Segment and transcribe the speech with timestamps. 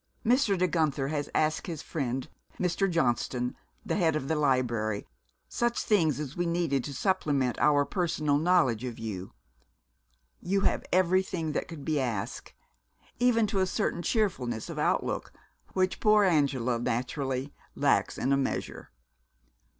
[0.25, 0.57] Mr.
[0.57, 2.27] De Guenther has asked his friend
[2.59, 2.89] Mr.
[2.89, 3.55] Johnston,
[3.85, 5.05] the head of the library,
[5.47, 9.33] such things as we needed to supplement our personal knowledge of you.
[10.41, 12.53] You have everything that could be asked,
[13.19, 15.33] even to a certain cheerfulness of outlook
[15.73, 18.89] which poor Angela, naturally, lacks in a measure."